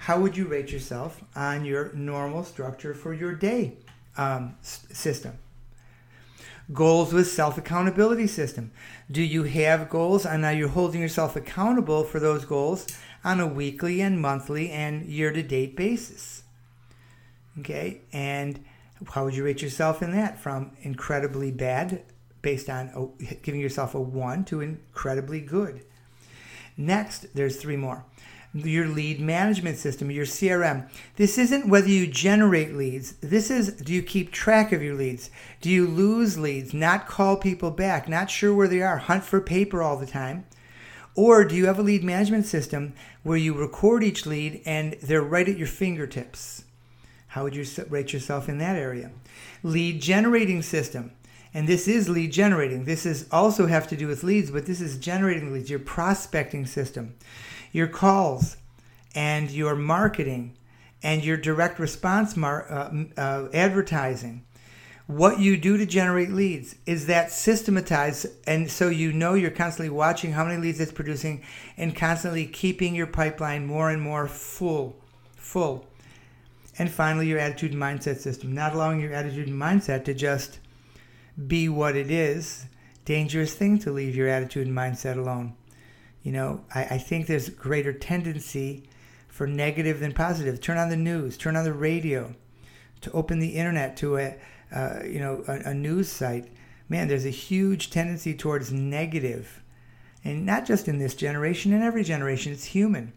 How 0.00 0.20
would 0.20 0.36
you 0.36 0.46
rate 0.46 0.70
yourself 0.70 1.22
on 1.34 1.64
your 1.64 1.92
normal 1.92 2.44
structure 2.44 2.94
for 2.94 3.12
your 3.12 3.34
day? 3.34 3.76
um, 4.16 4.56
system. 4.62 5.38
Goals 6.72 7.12
with 7.12 7.30
self 7.30 7.56
accountability 7.58 8.26
system. 8.26 8.72
Do 9.10 9.22
you 9.22 9.44
have 9.44 9.88
goals 9.88 10.26
and 10.26 10.44
are 10.44 10.52
you 10.52 10.68
holding 10.68 11.00
yourself 11.00 11.36
accountable 11.36 12.02
for 12.02 12.18
those 12.18 12.44
goals 12.44 12.86
on 13.22 13.38
a 13.38 13.46
weekly 13.46 14.00
and 14.00 14.20
monthly 14.20 14.70
and 14.70 15.06
year 15.06 15.32
to 15.32 15.42
date 15.42 15.76
basis? 15.76 16.42
Okay, 17.60 18.02
and 18.12 18.64
how 19.10 19.24
would 19.24 19.34
you 19.34 19.44
rate 19.44 19.62
yourself 19.62 20.02
in 20.02 20.10
that 20.12 20.40
from 20.40 20.76
incredibly 20.82 21.52
bad 21.52 22.02
based 22.46 22.70
on 22.70 23.12
giving 23.42 23.60
yourself 23.60 23.96
a 23.96 24.00
1 24.00 24.44
to 24.44 24.60
incredibly 24.60 25.40
good? 25.40 25.84
Next, 26.76 27.34
there's 27.34 27.56
three 27.56 27.76
more 27.76 28.04
your 28.54 28.86
lead 28.86 29.20
management 29.20 29.76
system, 29.76 30.10
your 30.10 30.24
CRM. 30.24 30.88
This 31.16 31.36
isn't 31.36 31.68
whether 31.68 31.88
you 31.88 32.06
generate 32.06 32.72
leads. 32.72 33.14
This 33.16 33.50
is 33.50 33.72
do 33.72 33.92
you 33.92 34.00
keep 34.00 34.30
track 34.30 34.70
of 34.70 34.80
your 34.80 34.94
leads? 34.94 35.28
Do 35.60 35.68
you 35.68 35.88
lose 35.88 36.38
leads, 36.38 36.72
not 36.72 37.08
call 37.08 37.36
people 37.36 37.72
back, 37.72 38.08
not 38.08 38.30
sure 38.30 38.54
where 38.54 38.68
they 38.68 38.80
are, 38.80 38.98
hunt 38.98 39.24
for 39.24 39.40
paper 39.40 39.82
all 39.82 39.96
the 39.96 40.06
time? 40.06 40.46
Or 41.16 41.44
do 41.44 41.56
you 41.56 41.66
have 41.66 41.80
a 41.80 41.82
lead 41.82 42.04
management 42.04 42.46
system 42.46 42.94
where 43.24 43.36
you 43.36 43.54
record 43.54 44.04
each 44.04 44.24
lead 44.24 44.62
and 44.64 44.94
they're 45.02 45.20
right 45.20 45.48
at 45.48 45.58
your 45.58 45.66
fingertips? 45.66 46.64
How 47.26 47.42
would 47.42 47.56
you 47.56 47.66
rate 47.90 48.12
yourself 48.12 48.48
in 48.48 48.58
that 48.58 48.76
area? 48.76 49.10
Lead 49.64 50.00
generating 50.00 50.62
system. 50.62 51.10
And 51.56 51.66
this 51.66 51.88
is 51.88 52.06
lead 52.06 52.32
generating. 52.32 52.84
This 52.84 53.06
is 53.06 53.26
also 53.32 53.64
have 53.64 53.88
to 53.88 53.96
do 53.96 54.06
with 54.06 54.22
leads, 54.22 54.50
but 54.50 54.66
this 54.66 54.82
is 54.82 54.98
generating 54.98 55.54
leads, 55.54 55.70
your 55.70 55.78
prospecting 55.78 56.66
system 56.66 57.14
your 57.72 57.86
calls 57.86 58.58
and 59.14 59.50
your 59.50 59.74
marketing 59.74 60.54
and 61.02 61.24
your 61.24 61.38
direct 61.38 61.78
response 61.78 62.36
mar- 62.36 62.70
uh, 62.70 63.04
uh, 63.16 63.48
advertising. 63.54 64.44
What 65.06 65.40
you 65.40 65.56
do 65.56 65.78
to 65.78 65.86
generate 65.86 66.28
leads 66.28 66.74
is 66.84 67.06
that 67.06 67.32
systematized, 67.32 68.26
and 68.46 68.70
so 68.70 68.90
you 68.90 69.14
know 69.14 69.32
you're 69.32 69.50
constantly 69.50 69.88
watching 69.88 70.32
how 70.32 70.44
many 70.44 70.60
leads 70.60 70.78
it's 70.78 70.92
producing 70.92 71.42
and 71.78 71.96
constantly 71.96 72.44
keeping 72.44 72.94
your 72.94 73.06
pipeline 73.06 73.64
more 73.64 73.88
and 73.88 74.02
more 74.02 74.28
full. 74.28 74.94
Full. 75.36 75.86
And 76.78 76.90
finally, 76.90 77.28
your 77.28 77.38
attitude 77.38 77.72
and 77.72 77.80
mindset 77.80 78.18
system, 78.18 78.52
not 78.52 78.74
allowing 78.74 79.00
your 79.00 79.14
attitude 79.14 79.48
and 79.48 79.58
mindset 79.58 80.04
to 80.04 80.12
just 80.12 80.58
be 81.46 81.68
what 81.68 81.96
it 81.96 82.10
is. 82.10 82.66
Dangerous 83.04 83.54
thing 83.54 83.78
to 83.80 83.92
leave 83.92 84.16
your 84.16 84.28
attitude 84.28 84.66
and 84.66 84.76
mindset 84.76 85.16
alone. 85.16 85.54
You 86.22 86.32
know, 86.32 86.64
I, 86.74 86.84
I 86.84 86.98
think 86.98 87.26
there's 87.26 87.48
greater 87.48 87.92
tendency 87.92 88.88
for 89.28 89.46
negative 89.46 90.00
than 90.00 90.12
positive. 90.12 90.60
Turn 90.60 90.78
on 90.78 90.88
the 90.88 90.96
news, 90.96 91.36
turn 91.36 91.56
on 91.56 91.64
the 91.64 91.72
radio, 91.72 92.34
to 93.02 93.12
open 93.12 93.38
the 93.38 93.56
internet 93.56 93.96
to 93.98 94.16
a, 94.16 94.36
uh, 94.74 95.00
you 95.04 95.20
know, 95.20 95.44
a, 95.46 95.70
a 95.70 95.74
news 95.74 96.08
site. 96.08 96.50
Man, 96.88 97.08
there's 97.08 97.26
a 97.26 97.30
huge 97.30 97.90
tendency 97.90 98.34
towards 98.34 98.72
negative, 98.72 99.62
and 100.24 100.46
not 100.46 100.64
just 100.64 100.88
in 100.88 100.98
this 100.98 101.14
generation, 101.14 101.72
in 101.72 101.82
every 101.82 102.02
generation. 102.02 102.52
It's 102.52 102.64
human. 102.64 103.12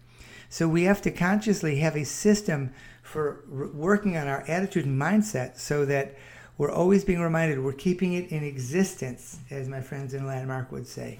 So 0.49 0.67
we 0.67 0.83
have 0.83 1.01
to 1.03 1.11
consciously 1.11 1.77
have 1.77 1.95
a 1.95 2.03
system 2.03 2.73
for 3.01 3.43
working 3.47 4.17
on 4.17 4.27
our 4.27 4.43
attitude 4.47 4.85
and 4.85 4.99
mindset 4.99 5.57
so 5.57 5.85
that 5.85 6.15
we're 6.59 6.69
always 6.69 7.05
being 7.05 7.21
reminded 7.21 7.63
we're 7.63 7.71
keeping 7.71 8.13
it 8.13 8.31
in 8.33 8.43
existence, 8.43 9.39
as 9.49 9.69
my 9.69 9.79
friends 9.79 10.13
in 10.13 10.27
Landmark 10.27 10.73
would 10.73 10.85
say. 10.85 11.17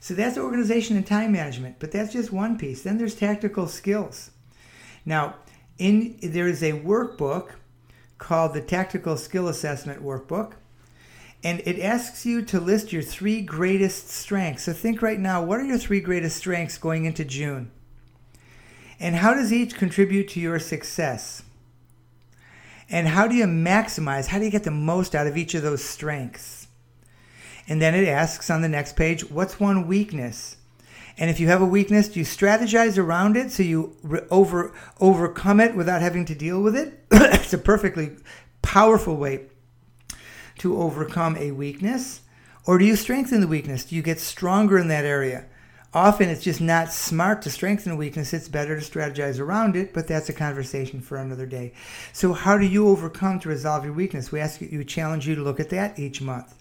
So 0.00 0.14
that's 0.14 0.38
organization 0.38 0.96
and 0.96 1.06
time 1.06 1.32
management, 1.32 1.76
but 1.78 1.92
that's 1.92 2.14
just 2.14 2.32
one 2.32 2.56
piece. 2.56 2.82
Then 2.82 2.96
there's 2.96 3.14
tactical 3.14 3.68
skills. 3.68 4.30
Now, 5.04 5.36
in 5.78 6.18
there 6.22 6.48
is 6.48 6.62
a 6.62 6.72
workbook 6.72 7.50
called 8.16 8.54
the 8.54 8.62
Tactical 8.62 9.18
Skill 9.18 9.48
Assessment 9.48 10.02
Workbook, 10.02 10.54
and 11.44 11.60
it 11.66 11.78
asks 11.78 12.24
you 12.24 12.40
to 12.42 12.58
list 12.58 12.90
your 12.90 13.02
three 13.02 13.42
greatest 13.42 14.08
strengths. 14.08 14.62
So 14.62 14.72
think 14.72 15.02
right 15.02 15.20
now, 15.20 15.44
what 15.44 15.60
are 15.60 15.64
your 15.64 15.78
three 15.78 16.00
greatest 16.00 16.38
strengths 16.38 16.78
going 16.78 17.04
into 17.04 17.24
June? 17.24 17.70
And 18.98 19.16
how 19.16 19.34
does 19.34 19.52
each 19.52 19.74
contribute 19.74 20.28
to 20.30 20.40
your 20.40 20.58
success? 20.58 21.42
And 22.92 23.08
how 23.08 23.26
do 23.26 23.34
you 23.34 23.46
maximize, 23.46 24.26
how 24.26 24.38
do 24.38 24.44
you 24.44 24.50
get 24.50 24.64
the 24.64 24.70
most 24.70 25.14
out 25.14 25.26
of 25.26 25.36
each 25.36 25.54
of 25.54 25.62
those 25.62 25.82
strengths? 25.82 26.68
And 27.66 27.80
then 27.80 27.94
it 27.94 28.06
asks 28.06 28.50
on 28.50 28.60
the 28.60 28.68
next 28.68 28.96
page, 28.96 29.28
what's 29.30 29.58
one 29.58 29.86
weakness? 29.86 30.58
And 31.16 31.30
if 31.30 31.40
you 31.40 31.48
have 31.48 31.62
a 31.62 31.66
weakness, 31.66 32.08
do 32.08 32.20
you 32.20 32.26
strategize 32.26 32.98
around 32.98 33.36
it 33.36 33.50
so 33.50 33.62
you 33.62 33.96
re- 34.02 34.20
over 34.30 34.74
overcome 35.00 35.60
it 35.60 35.74
without 35.74 36.02
having 36.02 36.26
to 36.26 36.34
deal 36.34 36.62
with 36.62 36.76
it? 36.76 37.04
it's 37.10 37.52
a 37.54 37.58
perfectly 37.58 38.12
powerful 38.60 39.16
way 39.16 39.46
to 40.58 40.78
overcome 40.78 41.36
a 41.38 41.50
weakness. 41.50 42.20
Or 42.66 42.78
do 42.78 42.84
you 42.84 42.96
strengthen 42.96 43.40
the 43.40 43.48
weakness? 43.48 43.84
Do 43.84 43.96
you 43.96 44.02
get 44.02 44.20
stronger 44.20 44.78
in 44.78 44.88
that 44.88 45.04
area? 45.04 45.46
Often 45.94 46.30
it's 46.30 46.42
just 46.42 46.60
not 46.60 46.90
smart 46.90 47.42
to 47.42 47.50
strengthen 47.50 47.92
a 47.92 47.96
weakness. 47.96 48.32
It's 48.32 48.48
better 48.48 48.80
to 48.80 48.84
strategize 48.84 49.38
around 49.38 49.76
it, 49.76 49.92
but 49.92 50.08
that's 50.08 50.30
a 50.30 50.32
conversation 50.32 51.02
for 51.02 51.18
another 51.18 51.44
day. 51.44 51.74
So, 52.14 52.32
how 52.32 52.56
do 52.56 52.64
you 52.64 52.88
overcome 52.88 53.40
to 53.40 53.50
resolve 53.50 53.84
your 53.84 53.92
weakness? 53.92 54.32
We 54.32 54.40
ask 54.40 54.60
you, 54.62 54.68
we 54.78 54.84
challenge 54.86 55.28
you 55.28 55.34
to 55.34 55.42
look 55.42 55.60
at 55.60 55.68
that 55.68 55.98
each 55.98 56.22
month. 56.22 56.54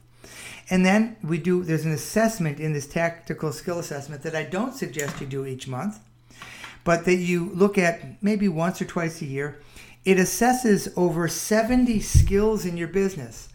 And 0.70 0.86
then 0.86 1.16
we 1.24 1.38
do, 1.38 1.64
there's 1.64 1.86
an 1.86 1.94
assessment 1.94 2.60
in 2.60 2.74
this 2.74 2.88
tactical 2.88 3.54
skill 3.54 3.80
assessment 3.80 4.22
that 4.24 4.36
I 4.36 4.44
don't 4.44 4.76
suggest 4.76 5.22
you 5.22 5.28
do 5.28 5.46
each 5.46 5.68
month, 5.68 6.00
but 6.84 7.06
that 7.06 7.16
you 7.16 7.52
look 7.54 7.78
at 7.78 8.22
maybe 8.22 8.50
once 8.50 8.82
or 8.82 8.86
twice 8.86 9.22
a 9.22 9.26
year. 9.26 9.62
It 10.04 10.18
assesses 10.18 10.92
over 10.98 11.28
70 11.28 12.00
skills 12.02 12.66
in 12.66 12.76
your 12.76 12.88
business 12.88 13.48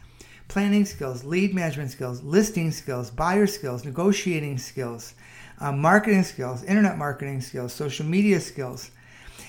planning 0.49 0.85
skills, 0.85 1.25
lead 1.25 1.52
management 1.52 1.90
skills, 1.90 2.23
listing 2.23 2.71
skills, 2.71 3.11
buyer 3.11 3.49
skills, 3.49 3.85
negotiating 3.85 4.56
skills, 4.59 5.14
uh, 5.60 5.72
marketing 5.72 6.22
skills, 6.22 6.62
internet 6.64 6.98
marketing 6.98 7.40
skills, 7.40 7.72
social 7.72 8.06
media 8.06 8.40
skills. 8.40 8.90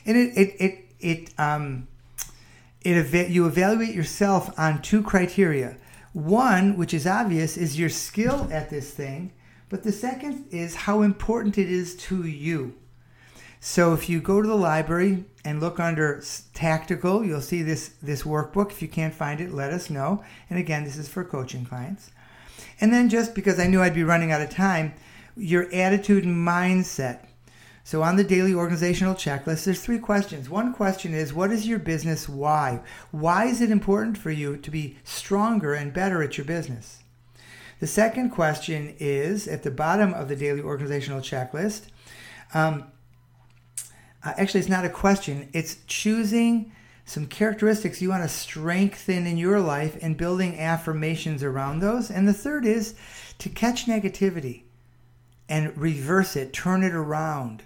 And 0.05 0.17
it, 0.17 0.37
it, 0.37 0.55
it, 0.59 0.85
it, 0.99 1.39
um, 1.39 1.87
it 2.81 3.29
you 3.29 3.45
evaluate 3.45 3.93
yourself 3.93 4.57
on 4.57 4.81
two 4.81 5.03
criteria 5.03 5.77
one, 6.17 6.77
which 6.77 6.95
is 6.95 7.05
obvious, 7.05 7.57
is 7.57 7.77
your 7.77 7.89
skill 7.89 8.47
at 8.51 8.71
this 8.71 8.89
thing, 8.91 9.31
but 9.69 9.83
the 9.83 9.91
second 9.91 10.45
is 10.49 10.73
how 10.73 11.03
important 11.03 11.59
it 11.59 11.69
is 11.69 11.95
to 11.95 12.25
you. 12.25 12.73
So 13.59 13.93
if 13.93 14.09
you 14.09 14.19
go 14.19 14.41
to 14.41 14.47
the 14.47 14.55
library 14.55 15.25
and 15.45 15.59
look 15.59 15.79
under 15.79 16.23
tactical, 16.53 17.23
you'll 17.23 17.41
see 17.41 17.61
this 17.61 17.89
this 18.01 18.23
workbook. 18.23 18.71
If 18.71 18.81
you 18.81 18.87
can't 18.87 19.13
find 19.13 19.39
it, 19.39 19.53
let 19.53 19.71
us 19.71 19.89
know. 19.89 20.23
And 20.49 20.57
again, 20.57 20.83
this 20.83 20.97
is 20.97 21.07
for 21.07 21.23
coaching 21.23 21.65
clients. 21.65 22.11
And 22.81 22.93
then 22.93 23.09
just 23.09 23.35
because 23.35 23.59
I 23.59 23.67
knew 23.67 23.81
I'd 23.81 23.93
be 23.93 24.03
running 24.03 24.31
out 24.31 24.41
of 24.41 24.49
time, 24.49 24.93
your 25.37 25.73
attitude 25.73 26.25
and 26.25 26.35
mindset. 26.35 27.27
So 27.83 28.03
on 28.03 28.17
the 28.17 28.23
daily 28.23 28.53
organizational 28.53 29.15
checklist, 29.15 29.63
there's 29.63 29.79
three 29.79 29.99
questions. 29.99 30.49
One 30.49 30.73
question 30.73 31.13
is, 31.13 31.33
what 31.33 31.51
is 31.51 31.65
your 31.65 31.79
business 31.79 32.27
why? 32.27 32.81
Why 33.11 33.45
is 33.45 33.61
it 33.61 33.71
important 33.71 34.17
for 34.17 34.29
you 34.29 34.57
to 34.57 34.69
be 34.69 34.97
stronger 35.05 35.73
and 35.73 35.93
better 35.93 36.21
at 36.21 36.37
your 36.37 36.43
business? 36.43 36.99
The 37.79 37.87
second 37.87 38.31
question 38.31 38.95
is 38.99 39.47
at 39.47 39.63
the 39.63 39.71
bottom 39.71 40.13
of 40.13 40.27
the 40.27 40.35
daily 40.35 40.61
organizational 40.61 41.21
checklist. 41.21 41.83
Um, 42.53 42.91
uh, 44.21 44.33
actually, 44.37 44.59
it's 44.59 44.69
not 44.69 44.83
a 44.83 44.89
question. 44.89 45.47
It's 45.53 45.77
choosing 45.87 46.73
some 47.05 47.25
characteristics 47.25 48.01
you 48.01 48.09
want 48.09 48.23
to 48.23 48.29
strengthen 48.29 49.25
in 49.25 49.37
your 49.37 49.61
life 49.61 49.97
and 50.01 50.17
building 50.17 50.59
affirmations 50.59 51.41
around 51.41 51.79
those. 51.79 52.11
And 52.11 52.27
the 52.27 52.33
third 52.33 52.65
is 52.65 52.95
to 53.39 53.47
catch 53.47 53.85
negativity 53.85 54.63
and 55.49 55.77
reverse 55.77 56.35
it, 56.35 56.53
turn 56.53 56.83
it 56.83 56.93
around. 56.93 57.63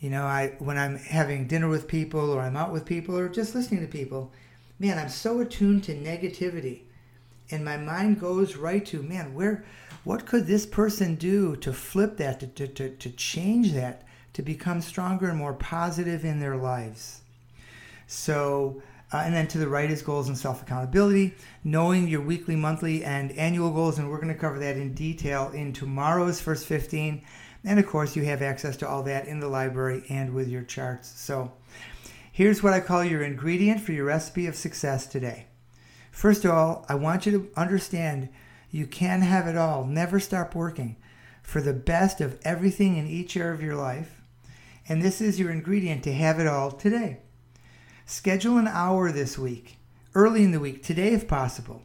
You 0.00 0.10
know, 0.10 0.24
I 0.24 0.54
when 0.58 0.76
I'm 0.76 0.96
having 0.96 1.46
dinner 1.46 1.68
with 1.68 1.88
people 1.88 2.30
or 2.30 2.40
I'm 2.40 2.56
out 2.56 2.72
with 2.72 2.84
people 2.84 3.16
or 3.16 3.28
just 3.28 3.54
listening 3.54 3.80
to 3.80 3.86
people, 3.86 4.32
man, 4.78 4.98
I'm 4.98 5.08
so 5.08 5.40
attuned 5.40 5.84
to 5.84 5.94
negativity. 5.94 6.80
And 7.50 7.64
my 7.64 7.76
mind 7.76 8.20
goes 8.20 8.56
right 8.56 8.84
to, 8.86 9.02
man, 9.02 9.34
where 9.34 9.64
what 10.04 10.26
could 10.26 10.46
this 10.46 10.66
person 10.66 11.14
do 11.14 11.56
to 11.56 11.72
flip 11.72 12.16
that, 12.18 12.40
to, 12.40 12.46
to, 12.46 12.66
to, 12.68 12.90
to 12.90 13.10
change 13.10 13.72
that, 13.72 14.02
to 14.34 14.42
become 14.42 14.80
stronger 14.80 15.28
and 15.28 15.38
more 15.38 15.54
positive 15.54 16.24
in 16.24 16.40
their 16.40 16.56
lives? 16.56 17.22
So, 18.06 18.82
uh, 19.12 19.18
and 19.18 19.34
then 19.34 19.46
to 19.48 19.58
the 19.58 19.68
right 19.68 19.90
is 19.90 20.02
goals 20.02 20.28
and 20.28 20.36
self 20.36 20.62
accountability, 20.62 21.34
knowing 21.62 22.08
your 22.08 22.20
weekly, 22.20 22.56
monthly, 22.56 23.04
and 23.04 23.30
annual 23.32 23.70
goals. 23.70 23.98
And 23.98 24.10
we're 24.10 24.20
going 24.20 24.32
to 24.32 24.40
cover 24.40 24.58
that 24.58 24.76
in 24.76 24.94
detail 24.94 25.50
in 25.54 25.72
tomorrow's 25.72 26.40
first 26.40 26.66
15. 26.66 27.22
And 27.64 27.78
of 27.78 27.86
course, 27.86 28.16
you 28.16 28.24
have 28.24 28.42
access 28.42 28.76
to 28.78 28.88
all 28.88 29.02
that 29.04 29.26
in 29.26 29.40
the 29.40 29.48
library 29.48 30.04
and 30.08 30.34
with 30.34 30.48
your 30.48 30.62
charts. 30.62 31.08
So 31.20 31.52
here's 32.32 32.62
what 32.62 32.72
I 32.72 32.80
call 32.80 33.04
your 33.04 33.22
ingredient 33.22 33.80
for 33.80 33.92
your 33.92 34.06
recipe 34.06 34.46
of 34.46 34.56
success 34.56 35.06
today. 35.06 35.46
First 36.10 36.44
of 36.44 36.50
all, 36.50 36.84
I 36.88 36.94
want 36.94 37.26
you 37.26 37.32
to 37.32 37.50
understand 37.56 38.28
you 38.70 38.86
can 38.86 39.22
have 39.22 39.46
it 39.46 39.56
all. 39.56 39.84
Never 39.84 40.18
stop 40.18 40.54
working 40.54 40.96
for 41.42 41.60
the 41.60 41.72
best 41.72 42.20
of 42.20 42.40
everything 42.42 42.96
in 42.96 43.06
each 43.06 43.36
area 43.36 43.54
of 43.54 43.62
your 43.62 43.76
life. 43.76 44.22
And 44.88 45.00
this 45.00 45.20
is 45.20 45.38
your 45.38 45.50
ingredient 45.50 46.02
to 46.04 46.12
have 46.12 46.40
it 46.40 46.46
all 46.46 46.72
today. 46.72 47.18
Schedule 48.08 48.56
an 48.56 48.68
hour 48.68 49.10
this 49.10 49.36
week, 49.36 49.78
early 50.14 50.44
in 50.44 50.52
the 50.52 50.60
week, 50.60 50.80
today 50.80 51.08
if 51.08 51.26
possible, 51.26 51.82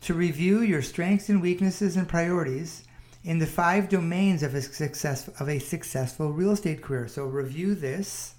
to 0.00 0.14
review 0.14 0.62
your 0.62 0.80
strengths 0.80 1.28
and 1.28 1.42
weaknesses 1.42 1.96
and 1.96 2.08
priorities 2.08 2.84
in 3.24 3.38
the 3.38 3.46
five 3.46 3.90
domains 3.90 4.42
of 4.42 4.54
a 4.54 4.62
success 4.62 5.28
of 5.38 5.50
a 5.50 5.58
successful 5.58 6.32
real 6.32 6.52
estate 6.52 6.80
career. 6.80 7.08
So 7.08 7.26
review 7.26 7.74
this 7.74 8.36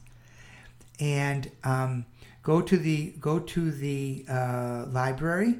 and 0.99 1.51
um, 1.63 2.07
go 2.41 2.59
to 2.59 2.75
the 2.75 3.13
go 3.19 3.37
to 3.37 3.69
the 3.69 4.25
uh, 4.27 4.85
library 4.87 5.59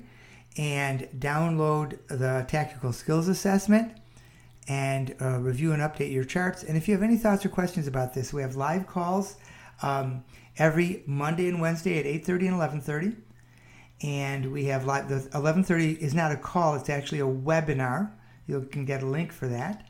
and 0.57 1.07
download 1.19 1.99
the 2.07 2.43
tactical 2.47 2.91
skills 2.91 3.27
assessment 3.27 3.95
and 4.67 5.15
uh, 5.21 5.37
review 5.37 5.73
and 5.73 5.83
update 5.83 6.11
your 6.11 6.23
charts. 6.23 6.63
And 6.63 6.75
if 6.75 6.87
you 6.87 6.95
have 6.95 7.03
any 7.03 7.17
thoughts 7.17 7.45
or 7.45 7.49
questions 7.49 7.85
about 7.85 8.15
this, 8.15 8.33
we 8.33 8.41
have 8.41 8.55
live 8.55 8.87
calls 8.87 9.37
um, 9.83 10.23
every 10.57 11.03
Monday 11.05 11.47
and 11.47 11.61
Wednesday 11.61 11.99
at 11.99 12.05
8:30 12.05 12.47
and 12.47 12.55
11:30. 12.55 13.15
And 14.01 14.51
we 14.51 14.65
have 14.65 14.85
live. 14.85 15.07
The 15.09 15.29
11:30 15.33 15.97
is 15.99 16.13
not 16.13 16.31
a 16.31 16.37
call; 16.37 16.75
it's 16.75 16.89
actually 16.89 17.19
a 17.19 17.25
webinar. 17.25 18.11
You 18.47 18.67
can 18.71 18.85
get 18.85 19.03
a 19.03 19.07
link 19.07 19.31
for 19.31 19.47
that. 19.47 19.87